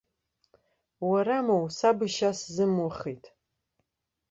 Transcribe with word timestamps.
Уара 1.09 1.37
моу, 1.47 1.65
саб 1.77 1.99
ишьа 2.07 2.31
сзымухит! 2.39 3.23